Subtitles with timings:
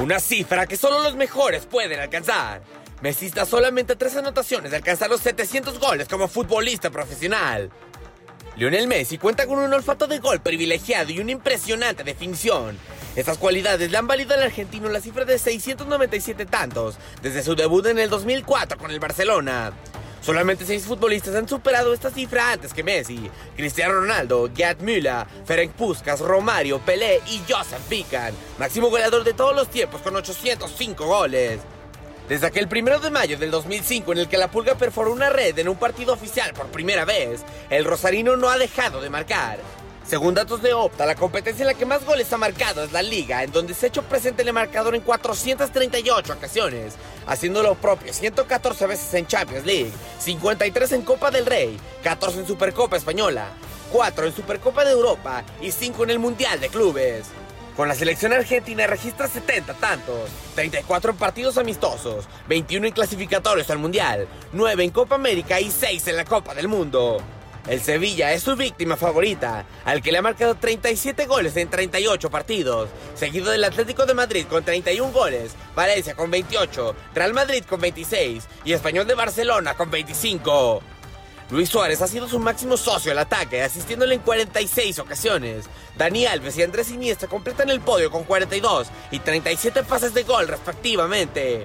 [0.00, 2.62] Una cifra que solo los mejores pueden alcanzar.
[3.02, 7.70] Messi está solamente a tres anotaciones de alcanzar los 700 goles como futbolista profesional.
[8.56, 12.78] Lionel Messi cuenta con un olfato de gol privilegiado y una impresionante definición.
[13.14, 17.84] Estas cualidades le han valido al argentino la cifra de 697 tantos desde su debut
[17.84, 19.74] en el 2004 con el Barcelona.
[20.20, 23.30] Solamente seis futbolistas han superado esta cifra antes que Messi.
[23.56, 29.56] Cristiano Ronaldo, Gerd Müller, Ferenc Puskas, Romario, Pelé y Joseph Pican, máximo goleador de todos
[29.56, 31.60] los tiempos con 805 goles.
[32.28, 35.58] Desde aquel primero de mayo del 2005 en el que la Pulga perforó una red
[35.58, 39.58] en un partido oficial por primera vez, el Rosarino no ha dejado de marcar.
[40.10, 43.00] Según datos de Opta, la competencia en la que más goles ha marcado es la
[43.00, 46.94] Liga, en donde se ha hecho presente el marcador en 438 ocasiones,
[47.30, 52.46] haciendo lo propio 114 veces en Champions League, 53 en Copa del Rey, 14 en
[52.46, 53.46] Supercopa Española,
[53.92, 57.26] 4 en Supercopa de Europa y 5 en el Mundial de Clubes.
[57.76, 63.78] Con la selección argentina registra 70 tantos, 34 en partidos amistosos, 21 en clasificatorios al
[63.78, 67.22] Mundial, 9 en Copa América y 6 en la Copa del Mundo.
[67.68, 72.30] El Sevilla es su víctima favorita, al que le ha marcado 37 goles en 38
[72.30, 77.80] partidos, seguido del Atlético de Madrid con 31 goles, Valencia con 28, Real Madrid con
[77.80, 80.82] 26 y Español de Barcelona con 25.
[81.50, 85.66] Luis Suárez ha sido su máximo socio al ataque, asistiéndole en 46 ocasiones.
[85.98, 90.46] Dani Alves y Andrés Iniesta completan el podio con 42 y 37 pases de gol
[90.48, 91.64] respectivamente.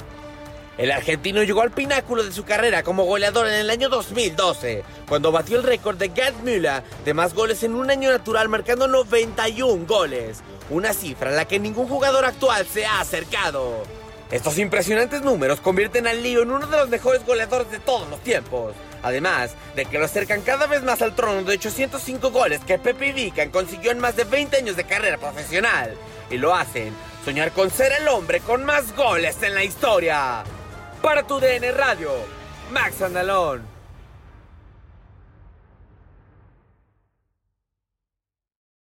[0.78, 5.32] El argentino llegó al pináculo de su carrera como goleador en el año 2012, cuando
[5.32, 9.86] batió el récord de Gerd Müller de más goles en un año natural marcando 91
[9.86, 13.84] goles, una cifra a la que ningún jugador actual se ha acercado.
[14.32, 18.20] Estos impresionantes números convierten al Lío en uno de los mejores goleadores de todos los
[18.20, 22.80] tiempos, además de que lo acercan cada vez más al trono de 805 goles que
[22.80, 25.96] Pepe Vican consiguió en más de 20 años de carrera profesional,
[26.30, 30.44] y lo hacen soñar con ser el hombre con más goles en la historia.
[31.06, 32.10] Para tu DN Radio,
[32.72, 33.75] Max Andalón.